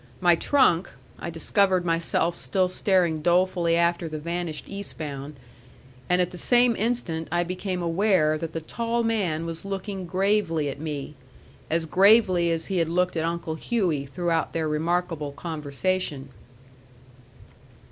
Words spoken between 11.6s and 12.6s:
as gravely